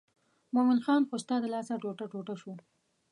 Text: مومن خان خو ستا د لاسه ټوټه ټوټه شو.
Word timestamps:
مومن 0.53 0.79
خان 0.85 1.01
خو 1.09 1.15
ستا 1.23 1.35
د 1.41 1.45
لاسه 1.53 1.73
ټوټه 1.81 2.05
ټوټه 2.11 2.35
شو. 2.41 2.53